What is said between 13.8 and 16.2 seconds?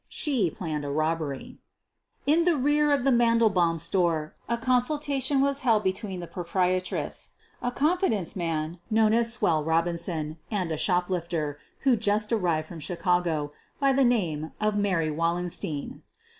the name of Mary Wallenstein.